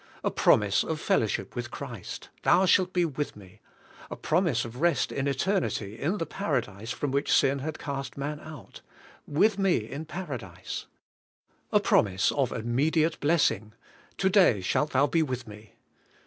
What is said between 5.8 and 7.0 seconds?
in the Paradise